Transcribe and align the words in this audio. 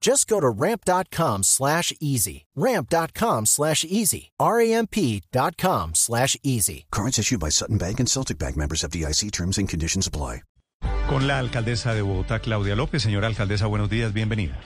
Just 0.00 0.28
go 0.28 0.40
to 0.40 0.48
ramp.com 0.48 1.42
slash 1.42 1.92
easy. 2.00 2.46
Ramp.com 2.54 3.46
slash 3.46 3.84
easy. 3.84 4.30
R-A-M-P.com 4.38 5.94
slash 5.94 6.36
easy. 6.42 6.86
Cards 6.90 7.18
issued 7.18 7.40
by 7.40 7.50
Sutton 7.50 7.78
Bank 7.78 8.00
and 8.00 8.08
Celtic 8.08 8.38
Bank 8.38 8.56
members 8.56 8.84
of 8.84 8.90
DIC 8.90 9.30
terms 9.32 9.58
and 9.58 9.68
conditions 9.68 10.06
apply. 10.06 10.42
Con 11.08 11.26
la 11.26 11.38
alcaldesa 11.38 11.94
de 11.94 12.02
Bogotá, 12.02 12.40
Claudia 12.40 12.76
López. 12.76 13.02
Señora 13.02 13.26
alcaldesa, 13.26 13.66
buenos 13.66 13.88
días, 13.88 14.12
bienvenida. 14.12 14.60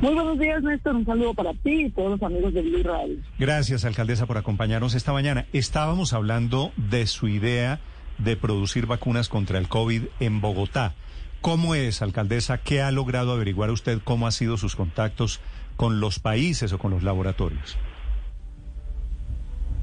Muy 0.00 0.14
buenos 0.14 0.38
días, 0.38 0.62
Néstor. 0.62 0.94
Un 0.94 1.04
saludo 1.06 1.34
para 1.34 1.52
ti 1.54 1.86
y 1.86 1.90
todos 1.90 2.10
los 2.12 2.22
amigos 2.22 2.54
de 2.54 2.62
Blue 2.62 2.82
Radio. 2.84 3.16
Gracias, 3.38 3.84
alcaldesa, 3.84 4.26
por 4.26 4.38
acompañarnos 4.38 4.94
esta 4.94 5.12
mañana. 5.12 5.46
Estábamos 5.52 6.12
hablando 6.12 6.70
de 6.76 7.06
su 7.06 7.26
idea 7.26 7.80
de 8.18 8.36
producir 8.36 8.86
vacunas 8.86 9.28
contra 9.28 9.58
el 9.58 9.68
COVID 9.68 10.02
en 10.20 10.40
Bogotá. 10.40 10.94
¿Cómo 11.40 11.74
es, 11.74 12.02
alcaldesa? 12.02 12.58
¿Qué 12.58 12.82
ha 12.82 12.90
logrado 12.90 13.32
averiguar 13.32 13.70
usted? 13.70 14.00
¿Cómo 14.02 14.26
han 14.26 14.32
sido 14.32 14.56
sus 14.56 14.74
contactos 14.74 15.40
con 15.76 16.00
los 16.00 16.18
países 16.18 16.72
o 16.72 16.78
con 16.78 16.90
los 16.90 17.02
laboratorios? 17.02 17.78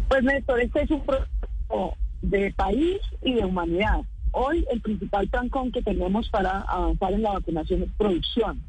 Pues, 0.09 0.23
Néstor, 0.23 0.59
este 0.61 0.83
es 0.83 0.92
un 0.92 1.06
proyecto 1.06 1.94
de 2.22 2.53
país 2.53 3.00
y 3.22 3.33
de 3.33 3.45
humanidad. 3.45 4.02
Hoy 4.31 4.66
el 4.70 4.81
principal 4.81 5.30
trancón 5.30 5.72
que 5.72 5.81
tenemos 5.81 6.30
para 6.30 6.61
avanzar 6.61 7.14
en 7.14 7.22
la 7.22 7.33
vacunación 7.33 7.83
es 7.83 7.89
producción. 7.98 8.61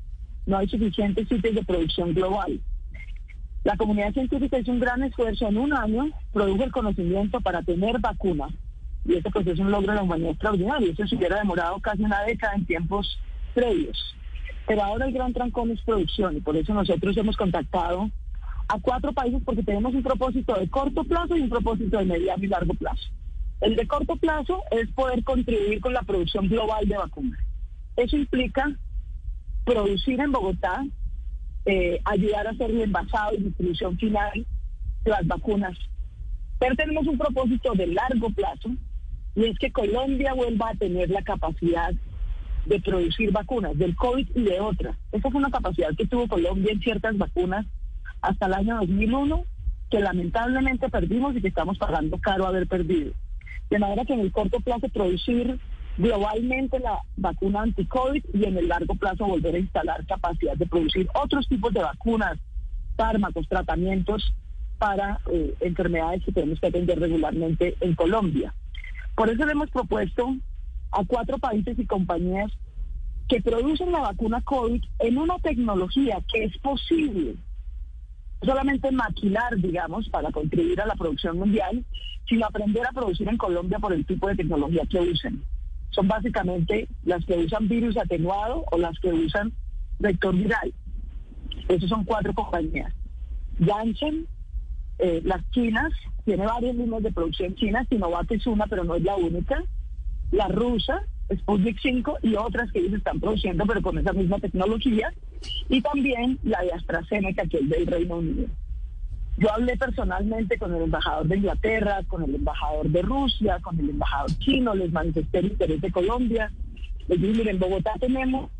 No 0.46 0.58
hay 0.58 0.68
suficientes 0.68 1.26
sitios 1.28 1.54
de 1.56 1.64
producción 1.64 2.14
global. 2.14 2.60
La 3.64 3.76
comunidad 3.76 4.12
científica 4.12 4.60
hizo 4.60 4.70
un 4.70 4.78
gran 4.78 5.02
esfuerzo 5.02 5.48
en 5.48 5.58
un 5.58 5.72
año, 5.72 6.08
produjo 6.32 6.62
el 6.62 6.70
conocimiento 6.70 7.40
para 7.40 7.62
tener 7.62 7.98
vacunas. 7.98 8.52
Y 9.06 9.14
este 9.14 9.30
pues 9.30 9.46
es 9.46 9.58
un 9.58 9.70
logro 9.70 9.92
de 9.92 9.96
la 9.96 10.02
humanidad 10.02 10.30
extraordinario. 10.32 10.92
Eso 10.92 11.06
se 11.06 11.16
hubiera 11.16 11.38
demorado 11.38 11.78
casi 11.80 12.02
una 12.02 12.22
década 12.24 12.54
en 12.54 12.66
tiempos 12.66 13.18
previos. 13.54 14.16
Pero 14.66 14.82
ahora 14.82 15.06
el 15.06 15.12
gran 15.12 15.32
trancón 15.32 15.70
es 15.70 15.80
producción 15.82 16.36
y 16.36 16.40
por 16.40 16.56
eso 16.56 16.74
nosotros 16.74 17.16
hemos 17.16 17.36
contactado 17.36 18.10
a 18.68 18.80
cuatro 18.80 19.12
países 19.12 19.40
porque 19.44 19.62
tenemos 19.62 19.94
un 19.94 20.02
propósito 20.02 20.54
de 20.54 20.68
corto 20.68 21.04
plazo 21.04 21.36
y 21.36 21.42
un 21.42 21.50
propósito 21.50 21.98
de 21.98 22.04
mediano 22.04 22.42
y 22.42 22.48
largo 22.48 22.74
plazo. 22.74 23.08
El 23.60 23.76
de 23.76 23.86
corto 23.86 24.16
plazo 24.16 24.62
es 24.70 24.90
poder 24.90 25.22
contribuir 25.22 25.80
con 25.80 25.92
la 25.92 26.02
producción 26.02 26.48
global 26.48 26.86
de 26.88 26.96
vacunas. 26.96 27.40
Eso 27.96 28.16
implica 28.16 28.76
producir 29.64 30.20
en 30.20 30.32
Bogotá, 30.32 30.84
eh, 31.64 32.00
ayudar 32.04 32.46
a 32.46 32.50
hacer 32.50 32.70
el 32.70 32.82
envasado 32.82 33.34
y 33.34 33.44
distribución 33.44 33.96
final 33.96 34.46
de 35.04 35.10
las 35.10 35.26
vacunas. 35.26 35.76
Pero 36.58 36.74
tenemos 36.74 37.06
un 37.06 37.18
propósito 37.18 37.72
de 37.74 37.86
largo 37.86 38.30
plazo 38.30 38.70
y 39.36 39.44
es 39.44 39.58
que 39.58 39.70
Colombia 39.70 40.32
vuelva 40.32 40.70
a 40.70 40.74
tener 40.74 41.10
la 41.10 41.22
capacidad 41.22 41.92
de 42.64 42.80
producir 42.80 43.30
vacunas 43.30 43.76
del 43.78 43.94
COVID 43.94 44.28
y 44.34 44.42
de 44.42 44.60
otras. 44.60 44.96
Esa 45.12 45.30
fue 45.30 45.38
una 45.38 45.50
capacidad 45.50 45.94
que 45.96 46.06
tuvo 46.06 46.26
Colombia 46.26 46.72
en 46.72 46.80
ciertas 46.80 47.16
vacunas 47.16 47.66
hasta 48.22 48.46
el 48.46 48.54
año 48.54 48.78
2001, 48.78 49.44
que 49.90 50.00
lamentablemente 50.00 50.88
perdimos 50.88 51.36
y 51.36 51.42
que 51.42 51.48
estamos 51.48 51.78
pagando 51.78 52.18
caro 52.18 52.46
haber 52.46 52.66
perdido. 52.66 53.12
De 53.70 53.78
manera 53.78 54.04
que 54.04 54.14
en 54.14 54.20
el 54.20 54.32
corto 54.32 54.58
plazo 54.60 54.88
producir 54.88 55.60
globalmente 55.98 56.78
la 56.80 56.98
vacuna 57.16 57.62
anti-COVID 57.62 58.24
y 58.32 58.44
en 58.44 58.56
el 58.56 58.68
largo 58.68 58.94
plazo 58.94 59.26
volver 59.26 59.54
a 59.54 59.58
instalar 59.58 60.04
capacidad 60.06 60.56
de 60.56 60.66
producir 60.66 61.08
otros 61.14 61.46
tipos 61.46 61.72
de 61.72 61.82
vacunas, 61.82 62.38
fármacos, 62.96 63.46
tratamientos 63.48 64.32
para 64.78 65.20
eh, 65.30 65.54
enfermedades 65.60 66.24
que 66.24 66.32
tenemos 66.32 66.58
que 66.58 66.66
atender 66.66 66.98
regularmente 66.98 67.76
en 67.80 67.94
Colombia. 67.94 68.54
Por 69.16 69.30
eso 69.30 69.44
le 69.44 69.52
hemos 69.52 69.70
propuesto 69.70 70.36
a 70.92 71.04
cuatro 71.04 71.38
países 71.38 71.78
y 71.78 71.86
compañías 71.86 72.52
que 73.28 73.40
producen 73.40 73.90
la 73.90 74.00
vacuna 74.00 74.40
COVID 74.42 74.84
en 75.00 75.18
una 75.18 75.38
tecnología 75.38 76.22
que 76.32 76.44
es 76.44 76.56
posible 76.58 77.36
solamente 78.42 78.92
maquilar, 78.92 79.56
digamos, 79.56 80.08
para 80.10 80.30
contribuir 80.30 80.80
a 80.80 80.86
la 80.86 80.94
producción 80.94 81.38
mundial, 81.38 81.84
sino 82.28 82.46
aprender 82.46 82.86
a 82.86 82.92
producir 82.92 83.28
en 83.28 83.38
Colombia 83.38 83.78
por 83.78 83.92
el 83.92 84.04
tipo 84.04 84.28
de 84.28 84.36
tecnología 84.36 84.82
que 84.88 85.00
usen. 85.00 85.42
Son 85.90 86.06
básicamente 86.06 86.86
las 87.04 87.24
que 87.24 87.38
usan 87.38 87.68
virus 87.68 87.96
atenuado 87.96 88.64
o 88.70 88.78
las 88.78 88.98
que 88.98 89.12
usan 89.12 89.52
vector 89.98 90.34
viral. 90.34 90.74
Esas 91.68 91.88
son 91.88 92.04
cuatro 92.04 92.34
compañías. 92.34 92.92
Janssen, 93.64 94.26
eh, 94.98 95.20
las 95.24 95.48
chinas, 95.50 95.92
tiene 96.24 96.46
varias 96.46 96.74
líneas 96.74 97.02
de 97.02 97.12
producción 97.12 97.54
chinas, 97.54 97.86
Sinovac 97.88 98.30
es 98.30 98.46
una, 98.46 98.66
pero 98.66 98.84
no 98.84 98.94
es 98.94 99.02
la 99.02 99.16
única. 99.16 99.62
La 100.32 100.48
rusa, 100.48 101.02
Sputnik 101.32 101.78
5 101.80 102.18
y 102.22 102.34
otras 102.34 102.72
que 102.72 102.80
ellos 102.80 102.94
están 102.94 103.20
produciendo, 103.20 103.64
pero 103.66 103.82
con 103.82 103.98
esa 103.98 104.12
misma 104.12 104.38
tecnología. 104.38 105.12
Y 105.68 105.80
también 105.82 106.38
la 106.42 106.62
de 106.62 106.72
AstraZeneca, 106.72 107.46
que 107.46 107.58
es 107.58 107.68
del 107.68 107.86
Reino 107.86 108.16
Unido. 108.16 108.48
Yo 109.38 109.52
hablé 109.52 109.76
personalmente 109.76 110.58
con 110.58 110.74
el 110.74 110.82
embajador 110.82 111.26
de 111.26 111.36
Inglaterra, 111.36 112.02
con 112.08 112.24
el 112.24 112.34
embajador 112.34 112.88
de 112.88 113.02
Rusia, 113.02 113.58
con 113.60 113.78
el 113.78 113.90
embajador 113.90 114.30
chino, 114.38 114.74
les 114.74 114.90
manifesté 114.90 115.40
el 115.40 115.46
interés 115.46 115.80
de 115.80 115.92
Colombia. 115.92 116.50
Les 117.06 117.20
dije, 117.20 117.50
en 117.50 117.58
Bogotá 117.58 117.92
tenemos 118.00 118.50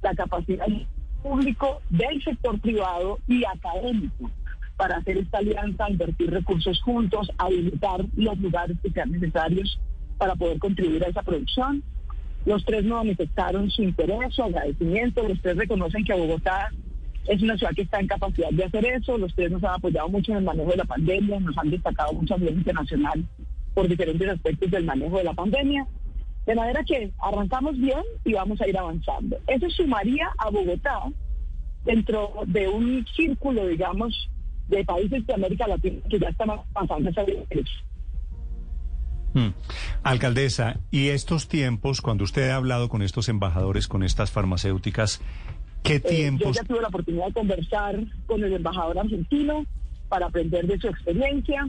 la 0.00 0.14
capacidad 0.14 0.66
público, 1.22 1.80
del 1.90 2.22
sector 2.22 2.58
privado 2.60 3.18
y 3.26 3.44
académico 3.44 4.30
para 4.82 4.96
hacer 4.96 5.16
esta 5.16 5.38
alianza, 5.38 5.88
invertir 5.88 6.28
recursos 6.28 6.82
juntos, 6.82 7.30
habilitar 7.38 8.04
los 8.16 8.36
lugares 8.40 8.76
que 8.82 8.90
sean 8.90 9.12
necesarios 9.12 9.78
para 10.18 10.34
poder 10.34 10.58
contribuir 10.58 11.04
a 11.04 11.08
esa 11.08 11.22
producción. 11.22 11.84
Los 12.46 12.64
tres 12.64 12.82
nos 12.82 13.04
manifestaron 13.04 13.70
su 13.70 13.84
interés, 13.84 14.34
su 14.34 14.42
agradecimiento, 14.42 15.22
los 15.22 15.40
tres 15.40 15.56
reconocen 15.56 16.04
que 16.04 16.14
Bogotá 16.14 16.72
es 17.28 17.40
una 17.40 17.56
ciudad 17.56 17.72
que 17.76 17.82
está 17.82 18.00
en 18.00 18.08
capacidad 18.08 18.50
de 18.50 18.64
hacer 18.64 18.84
eso, 18.86 19.16
los 19.18 19.32
tres 19.36 19.52
nos 19.52 19.62
han 19.62 19.74
apoyado 19.74 20.08
mucho 20.08 20.32
en 20.32 20.38
el 20.38 20.44
manejo 20.44 20.72
de 20.72 20.78
la 20.78 20.84
pandemia, 20.84 21.38
nos 21.38 21.56
han 21.56 21.70
destacado 21.70 22.12
mucho 22.14 22.34
a 22.34 22.38
nivel 22.38 22.54
internacional 22.54 23.24
por 23.74 23.86
diferentes 23.86 24.28
aspectos 24.30 24.68
del 24.68 24.84
manejo 24.84 25.18
de 25.18 25.24
la 25.24 25.32
pandemia. 25.32 25.86
De 26.44 26.56
manera 26.56 26.82
que 26.82 27.12
arrancamos 27.20 27.78
bien 27.78 28.02
y 28.24 28.32
vamos 28.32 28.60
a 28.60 28.66
ir 28.66 28.76
avanzando. 28.76 29.38
Eso 29.46 29.70
sumaría 29.70 30.28
a 30.38 30.50
Bogotá 30.50 31.04
dentro 31.84 32.32
de 32.46 32.66
un 32.66 33.06
círculo, 33.14 33.68
digamos, 33.68 34.28
de 34.68 34.84
países 34.84 35.26
de 35.26 35.34
América 35.34 35.66
Latina 35.66 35.98
que 36.08 36.18
ya 36.18 36.28
están 36.28 36.50
avanzando 36.50 37.10
esa 37.10 37.24
dirección. 37.24 37.64
Hmm. 39.34 39.48
Alcaldesa, 40.02 40.80
y 40.90 41.08
estos 41.08 41.48
tiempos, 41.48 42.02
cuando 42.02 42.24
usted 42.24 42.50
ha 42.50 42.56
hablado 42.56 42.88
con 42.88 43.02
estos 43.02 43.28
embajadores, 43.28 43.88
con 43.88 44.02
estas 44.02 44.30
farmacéuticas, 44.30 45.22
¿qué 45.82 46.00
tiempos? 46.00 46.48
Eh, 46.48 46.52
yo 46.54 46.62
ya 46.62 46.68
tuve 46.68 46.82
la 46.82 46.88
oportunidad 46.88 47.26
de 47.28 47.32
conversar 47.32 47.98
con 48.26 48.44
el 48.44 48.52
embajador 48.52 48.98
argentino 48.98 49.64
para 50.08 50.26
aprender 50.26 50.66
de 50.66 50.78
su 50.78 50.88
experiencia. 50.88 51.68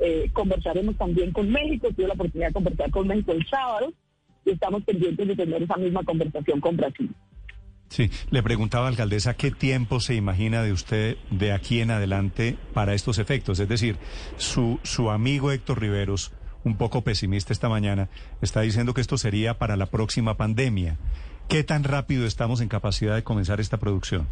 Eh, 0.00 0.28
conversaremos 0.32 0.96
también 0.96 1.32
con 1.32 1.48
México, 1.50 1.88
tuve 1.94 2.08
la 2.08 2.14
oportunidad 2.14 2.48
de 2.48 2.54
conversar 2.54 2.90
con 2.90 3.06
México 3.06 3.32
el 3.32 3.46
sábado 3.46 3.92
y 4.44 4.50
estamos 4.50 4.82
pendientes 4.84 5.28
de 5.28 5.36
tener 5.36 5.62
esa 5.62 5.76
misma 5.76 6.02
conversación 6.02 6.60
con 6.60 6.76
Brasil. 6.76 7.14
Sí, 7.88 8.10
le 8.30 8.42
preguntaba, 8.42 8.88
alcaldesa, 8.88 9.34
¿qué 9.34 9.50
tiempo 9.50 10.00
se 10.00 10.14
imagina 10.14 10.62
de 10.62 10.72
usted 10.72 11.16
de 11.30 11.52
aquí 11.52 11.80
en 11.80 11.90
adelante 11.90 12.58
para 12.74 12.94
estos 12.94 13.18
efectos? 13.18 13.60
Es 13.60 13.68
decir, 13.68 13.96
su, 14.36 14.80
su 14.82 15.10
amigo 15.10 15.52
Héctor 15.52 15.80
Riveros, 15.80 16.32
un 16.64 16.76
poco 16.76 17.02
pesimista 17.02 17.52
esta 17.52 17.68
mañana, 17.68 18.08
está 18.42 18.60
diciendo 18.62 18.92
que 18.92 19.00
esto 19.00 19.18
sería 19.18 19.58
para 19.58 19.76
la 19.76 19.86
próxima 19.86 20.36
pandemia. 20.36 20.98
¿Qué 21.48 21.62
tan 21.62 21.84
rápido 21.84 22.26
estamos 22.26 22.60
en 22.60 22.68
capacidad 22.68 23.14
de 23.14 23.22
comenzar 23.22 23.60
esta 23.60 23.78
producción? 23.78 24.26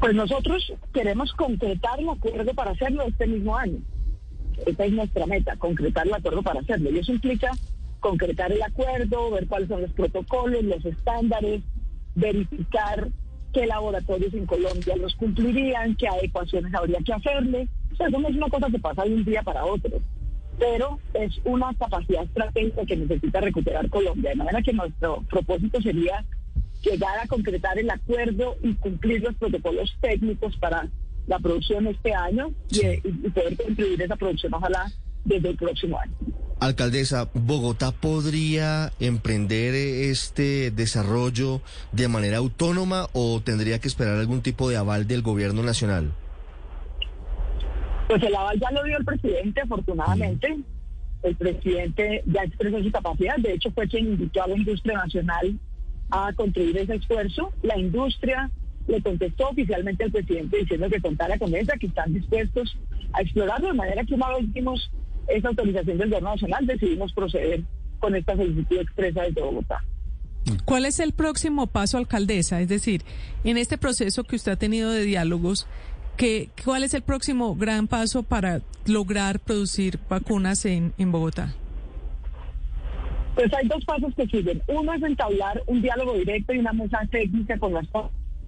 Pues 0.00 0.14
nosotros 0.14 0.72
queremos 0.92 1.32
concretar 1.32 2.00
el 2.00 2.08
acuerdo 2.08 2.52
para 2.52 2.72
hacerlo 2.72 3.04
este 3.04 3.26
mismo 3.26 3.56
año. 3.56 3.78
Esa 4.66 4.84
es 4.84 4.92
nuestra 4.92 5.24
meta, 5.26 5.56
concretar 5.56 6.06
el 6.06 6.14
acuerdo 6.14 6.42
para 6.42 6.60
hacerlo. 6.60 6.90
Y 6.90 6.98
eso 6.98 7.12
implica 7.12 7.52
concretar 8.04 8.52
el 8.52 8.62
acuerdo, 8.62 9.30
ver 9.30 9.46
cuáles 9.46 9.66
son 9.70 9.80
los 9.80 9.90
protocolos, 9.92 10.62
los 10.62 10.84
estándares, 10.84 11.62
verificar 12.14 13.08
qué 13.50 13.64
laboratorios 13.64 14.34
en 14.34 14.44
Colombia 14.44 14.94
los 14.96 15.14
cumplirían, 15.14 15.96
qué 15.96 16.06
adecuaciones 16.06 16.74
habría 16.74 16.98
que 16.98 17.14
hacerle. 17.14 17.66
O 17.94 17.96
sea, 17.96 18.08
eso 18.08 18.18
no 18.18 18.28
es 18.28 18.36
una 18.36 18.50
cosa 18.50 18.68
que 18.70 18.78
pasa 18.78 19.04
de 19.04 19.14
un 19.14 19.24
día 19.24 19.42
para 19.42 19.64
otro, 19.64 20.02
pero 20.58 20.98
es 21.14 21.32
una 21.44 21.72
capacidad 21.72 22.24
estratégica 22.24 22.84
que 22.84 22.96
necesita 22.96 23.40
recuperar 23.40 23.88
Colombia. 23.88 24.30
De 24.30 24.36
manera 24.36 24.60
que 24.60 24.74
nuestro 24.74 25.22
propósito 25.30 25.80
sería 25.80 26.22
llegar 26.82 27.18
a 27.18 27.26
concretar 27.26 27.78
el 27.78 27.88
acuerdo 27.88 28.56
y 28.62 28.74
cumplir 28.74 29.22
los 29.22 29.34
protocolos 29.36 29.96
técnicos 30.02 30.54
para 30.58 30.90
la 31.26 31.38
producción 31.38 31.86
este 31.86 32.12
año 32.12 32.52
y, 32.70 32.84
y 33.02 33.30
poder 33.30 33.56
contribuir 33.56 34.02
a 34.02 34.04
esa 34.04 34.16
producción, 34.16 34.52
ojalá, 34.52 34.92
desde 35.24 35.50
el 35.50 35.56
próximo 35.56 35.98
año. 35.98 36.12
Alcaldesa, 36.60 37.28
¿Bogotá 37.34 37.92
podría 37.92 38.92
emprender 38.98 39.74
este 39.74 40.70
desarrollo 40.70 41.60
de 41.92 42.08
manera 42.08 42.38
autónoma 42.38 43.08
o 43.12 43.42
tendría 43.44 43.80
que 43.80 43.88
esperar 43.88 44.18
algún 44.18 44.40
tipo 44.40 44.70
de 44.70 44.76
aval 44.76 45.06
del 45.06 45.22
gobierno 45.22 45.62
nacional? 45.62 46.12
Pues 48.08 48.22
el 48.22 48.34
aval 48.34 48.58
ya 48.60 48.70
lo 48.70 48.84
dio 48.84 48.96
el 48.96 49.04
presidente, 49.04 49.60
afortunadamente. 49.60 50.58
El 51.22 51.36
presidente 51.36 52.22
ya 52.26 52.44
expresó 52.44 52.82
su 52.82 52.90
capacidad. 52.90 53.36
De 53.38 53.54
hecho, 53.54 53.70
fue 53.72 53.88
quien 53.88 54.06
invitó 54.06 54.42
a 54.42 54.46
la 54.46 54.56
industria 54.56 54.96
nacional 54.98 55.58
a 56.10 56.32
contribuir 56.34 56.78
ese 56.78 56.96
esfuerzo. 56.96 57.52
La 57.62 57.78
industria 57.78 58.50
le 58.86 59.02
contestó 59.02 59.48
oficialmente 59.48 60.04
al 60.04 60.12
presidente 60.12 60.58
diciendo 60.58 60.88
que 60.88 61.00
contara 61.00 61.38
con 61.38 61.54
ella, 61.54 61.74
que 61.78 61.86
están 61.86 62.12
dispuestos 62.12 62.76
a 63.12 63.22
explorarlo, 63.22 63.68
de 63.68 63.74
manera 63.74 64.04
que 64.04 64.14
una 64.14 64.28
vez 64.30 64.52
vimos 64.52 64.90
esa 65.28 65.48
autorización 65.48 65.98
del 65.98 66.08
gobierno 66.08 66.30
nacional, 66.30 66.66
decidimos 66.66 67.12
proceder 67.12 67.62
con 67.98 68.14
esta 68.14 68.36
solicitud 68.36 68.78
expresa 68.78 69.22
desde 69.22 69.40
Bogotá. 69.40 69.82
¿Cuál 70.64 70.84
es 70.84 71.00
el 71.00 71.12
próximo 71.12 71.66
paso, 71.66 71.96
alcaldesa? 71.96 72.60
Es 72.60 72.68
decir, 72.68 73.02
en 73.44 73.56
este 73.56 73.78
proceso 73.78 74.24
que 74.24 74.36
usted 74.36 74.52
ha 74.52 74.56
tenido 74.56 74.90
de 74.90 75.02
diálogos, 75.02 75.66
¿qué, 76.16 76.50
¿cuál 76.64 76.84
es 76.84 76.92
el 76.94 77.02
próximo 77.02 77.56
gran 77.56 77.88
paso 77.88 78.22
para 78.22 78.60
lograr 78.86 79.40
producir 79.40 79.98
vacunas 80.08 80.64
en, 80.66 80.92
en 80.98 81.12
Bogotá? 81.12 81.54
Pues 83.34 83.52
hay 83.54 83.66
dos 83.66 83.84
pasos 83.84 84.14
que 84.14 84.26
siguen. 84.26 84.62
Uno 84.68 84.92
es 84.92 85.02
entablar 85.02 85.62
un 85.66 85.82
diálogo 85.82 86.14
directo 86.14 86.52
y 86.52 86.58
una 86.58 86.72
mesa 86.72 87.00
técnica 87.10 87.58
con 87.58 87.72
las 87.72 87.86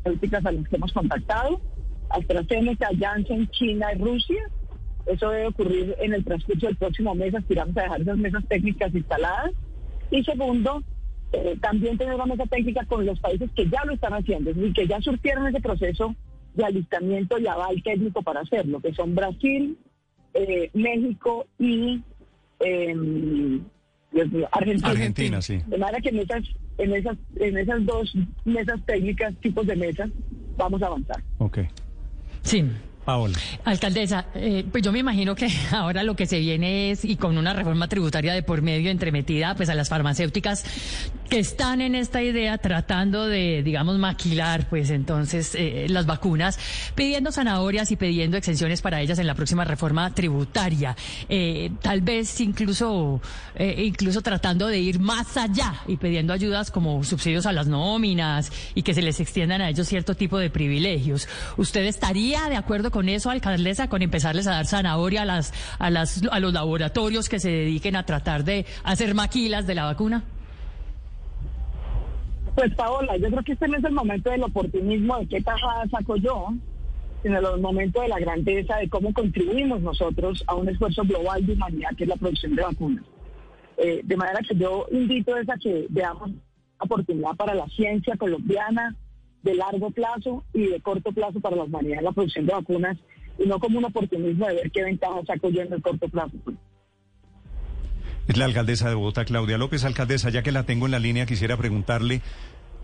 políticas 0.05 0.45
a 0.47 0.53
las 0.53 0.69
que 0.69 0.77
hemos 0.77 0.93
contactado, 0.93 1.61
AstraZeneca, 2.11 2.89
Janssen, 2.99 3.49
China 3.51 3.87
y 3.95 3.99
Rusia, 3.99 4.43
eso 5.07 5.31
debe 5.31 5.47
ocurrir 5.49 5.95
en 6.01 6.15
el 6.15 6.25
transcurso 6.25 6.67
del 6.67 6.77
próximo 6.77 7.15
mes. 7.15 7.35
Aspiramos 7.35 7.77
a 7.77 7.83
dejar 7.83 8.01
esas 8.01 8.19
mesas 8.19 8.45
técnicas 8.49 8.95
instaladas. 8.95 9.53
Y 10.11 10.23
segundo, 10.25 10.83
eh, 11.33 11.57
también 11.61 11.99
tener 11.99 12.15
una 12.15 12.27
mesa 12.27 12.47
técnica 12.47 12.85
con 12.87 13.05
los 13.05 13.19
países 13.21 13.51
que 13.55 13.69
ya 13.69 13.85
lo 13.85 13.93
están 13.93 14.15
haciendo, 14.15 14.51
y 14.51 14.73
que 14.73 14.87
ya 14.87 15.01
surtieron 15.01 15.47
ese 15.47 15.61
proceso 15.61 16.15
de 16.55 16.65
alistamiento 16.65 17.39
y 17.39 17.47
aval 17.47 17.83
técnico 17.83 18.23
para 18.23 18.41
hacerlo, 18.41 18.81
que 18.81 18.95
son 18.95 19.15
Brasil, 19.15 19.77
eh, 20.35 20.71
México 20.73 21.47
y 21.59 22.03
em, 22.61 23.63
Argentina. 24.51 24.89
Argentina, 24.89 25.43
sí. 25.43 25.61
De 25.67 25.79
manera 25.79 26.01
que 26.01 26.09
en 26.11 26.21
esas, 26.21 26.43
en 26.79 26.95
esas, 26.95 27.17
en 27.37 27.59
esas 27.59 27.85
dos 27.85 28.15
mesas 28.45 28.81
técnicas, 28.87 29.35
tipos 29.41 29.67
de 29.67 29.77
mesas, 29.77 30.11
vamos 30.57 30.83
a 30.83 30.87
avanzar. 30.87 31.23
Ok. 31.39 31.59
Sí. 32.43 32.65
Paola. 33.07 33.39
Alcaldesa, 33.65 34.27
eh, 34.35 34.65
pues 34.71 34.83
yo 34.83 34.91
me 34.91 34.99
imagino 34.99 35.37
que 35.37 35.49
ahora 35.71 36.03
lo 36.03 36.17
que 36.17 36.27
se 36.27 36.41
viene 36.41 36.91
es, 36.91 37.05
y 37.05 37.17
con 37.17 37.39
una 37.39 37.55
reforma 37.55 37.89
tributaria 37.89 38.35
de 38.35 38.43
por 38.43 38.63
medio 38.63 38.91
entremetida, 38.91 39.55
pues 39.55 39.69
a 39.69 39.77
las 39.77 39.89
farmacéuticas 39.89 40.65
que 41.31 41.39
están 41.39 41.81
en 41.81 41.95
esta 41.95 42.23
idea 42.23 42.59
tratando 42.59 43.27
de, 43.27 43.63
digamos, 43.63 43.97
maquilar, 43.99 44.69
pues 44.69 44.91
entonces 44.91 45.55
eh, 45.55 45.87
las 45.89 46.07
vacunas, 46.07 46.59
pidiendo 46.97 47.31
zanahorias 47.31 47.93
y 47.93 47.97
pidiendo 47.97 48.37
exenciones 48.37 48.83
para 48.83 49.01
ellas 49.01 49.21
en 49.21 49.29
la 49.29 49.35
próxima 49.37 49.65
reforma 49.65 50.13
tributaria. 50.13 50.97
Eh, 51.29 51.71
tal 51.81 52.01
vez 52.01 52.41
incluso, 52.41 53.21
incluso 53.59 54.21
tratando 54.21 54.67
de 54.67 54.79
ir 54.79 54.99
más 54.99 55.37
allá 55.37 55.83
y 55.87 55.97
pidiendo 55.97 56.33
ayudas 56.33 56.73
como 56.73 57.05
subsidios 57.05 57.47
a 57.47 57.53
las 57.53 57.69
nóminas 57.69 58.51
y 58.75 58.83
que 58.83 58.95
se 58.95 59.03
les 59.03 59.21
extiendan 59.21 59.63
a 59.63 59.69
ellos 59.69 59.87
cierto 59.87 60.17
tipo 60.17 60.39
de 60.39 60.51
privilegios. 60.51 61.29
¿Usted 61.57 61.85
estaría 61.85 62.49
de 62.49 62.57
acuerdo 62.57 62.91
con 62.91 62.96
eso, 63.09 63.31
alcaldesa, 63.31 63.89
con 63.89 64.03
empezarles 64.03 64.47
a 64.47 64.53
dar 64.53 64.67
zanahoria 64.67 65.23
a, 65.23 65.25
las, 65.25 65.53
a, 65.79 65.91
las, 65.91 66.23
a 66.31 66.41
los 66.41 66.53
laboratorios 66.53 67.29
que 67.29 67.39
se 67.39 67.51
dediquen 67.51 67.97
a 67.97 68.05
tratar 68.05 68.45
de 68.45 68.67
hacer 68.85 69.15
maquilas 69.15 69.67
de 69.67 69.75
la 69.75 69.85
vacuna? 69.85 70.25
Pues 72.55 72.75
Paola, 72.75 73.17
yo 73.19 73.29
creo 73.29 73.43
que 73.43 73.53
este 73.53 73.69
no 73.69 73.77
es 73.77 73.85
el 73.85 73.93
momento 73.93 74.31
del 74.31 74.43
oportunismo 74.43 75.19
de 75.19 75.27
qué 75.27 75.43
tajada 75.43 75.87
saco 75.91 76.17
yo, 76.17 76.55
sino 77.23 77.39
el 77.39 77.61
momento 77.61 78.01
de 78.01 78.09
la 78.09 78.19
grandeza 78.19 78.77
de 78.77 78.89
cómo 78.89 79.13
contribuimos 79.13 79.81
nosotros 79.83 80.43
a 80.47 80.55
un 80.55 80.69
esfuerzo 80.69 81.03
global 81.03 81.45
de 81.45 81.53
humanidad 81.53 81.91
que 81.97 82.05
es 82.05 82.09
la 82.09 82.17
producción 82.17 82.55
de 82.57 82.63
vacunas. 82.63 83.05
Eh, 83.77 84.01
de 84.03 84.17
manera 84.17 84.41
que 84.49 84.57
yo 84.57 84.87
invito 84.91 85.35
a 85.35 85.57
que 85.59 85.87
veamos 85.91 86.31
oportunidad 86.79 87.37
para 87.37 87.55
la 87.55 87.67
ciencia 87.69 88.17
colombiana, 88.17 88.95
de 89.47 89.55
largo 89.55 89.91
plazo 89.93 90.45
y 90.53 90.67
de 90.67 90.81
corto 90.81 91.13
plazo 91.13 91.41
para 91.41 91.57
la 91.57 91.63
humanidad 91.63 91.99
en 92.01 92.05
la 92.05 92.13
producción 92.13 92.47
de 92.47 92.53
vacunas 92.53 92.99
y 93.39 93.47
no 93.47 93.61
como 93.61 93.79
un 93.79 93.85
oportunismo 93.85 94.47
de 94.49 94.55
ver 94.55 94.71
qué 94.73 94.83
ventajas 94.83 95.25
saco 95.27 95.51
yo 95.51 95.63
en 95.63 95.73
el 95.73 95.81
corto 95.81 96.09
plazo. 96.09 96.37
Es 98.27 98.37
la 98.37 98.47
alcaldesa 98.47 98.89
de 98.89 98.97
Bogotá, 98.97 99.25
Claudia 99.25 99.57
López. 99.57 99.85
Alcaldesa, 99.85 100.31
ya 100.31 100.43
que 100.43 100.51
la 100.51 100.65
tengo 100.65 100.87
en 100.87 100.93
la 100.93 100.99
línea, 100.99 101.27
quisiera 101.27 101.57
preguntarle 101.57 102.23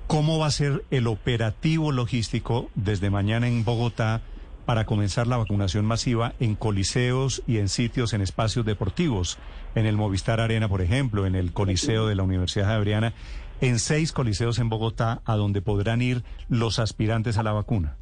cómo 0.06 0.38
va 0.38 0.46
a 0.46 0.52
ser 0.52 0.84
el 0.92 1.08
operativo 1.08 1.90
logístico 1.90 2.70
desde 2.76 3.10
mañana 3.10 3.48
en 3.48 3.64
Bogotá 3.64 4.22
para 4.64 4.86
comenzar 4.86 5.26
la 5.26 5.36
vacunación 5.36 5.84
masiva 5.84 6.34
en 6.40 6.54
coliseos 6.54 7.42
y 7.46 7.58
en 7.58 7.68
sitios, 7.68 8.12
en 8.12 8.20
espacios 8.20 8.64
deportivos, 8.64 9.38
en 9.74 9.86
el 9.86 9.96
Movistar 9.96 10.40
Arena, 10.40 10.68
por 10.68 10.82
ejemplo, 10.82 11.26
en 11.26 11.34
el 11.34 11.52
Coliseo 11.52 12.06
de 12.06 12.14
la 12.14 12.22
Universidad 12.22 12.66
Javeriana 12.66 13.14
en 13.62 13.78
seis 13.78 14.12
coliseos 14.12 14.58
en 14.58 14.68
Bogotá 14.68 15.22
a 15.24 15.36
donde 15.36 15.62
podrán 15.62 16.02
ir 16.02 16.24
los 16.48 16.78
aspirantes 16.78 17.38
a 17.38 17.42
la 17.42 17.52
vacuna. 17.52 17.96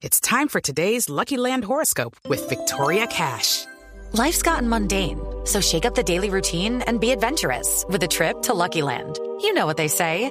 It's 0.00 0.20
time 0.20 0.46
for 0.48 0.60
today's 0.60 1.08
Lucky 1.08 1.36
Land 1.36 1.64
horoscope 1.64 2.14
with 2.28 2.48
Victoria 2.48 3.06
Cash. 3.08 3.66
Life's 4.12 4.42
gotten 4.42 4.68
mundane, 4.68 5.18
so 5.44 5.60
shake 5.60 5.84
up 5.84 5.94
the 5.94 6.04
daily 6.04 6.30
routine 6.30 6.82
and 6.86 7.00
be 7.00 7.10
adventurous 7.10 7.84
with 7.88 8.02
a 8.04 8.06
trip 8.06 8.42
to 8.42 8.54
Lucky 8.54 8.82
Land. 8.82 9.18
You 9.40 9.52
know 9.54 9.66
what 9.66 9.76
they 9.76 9.88
say. 9.88 10.30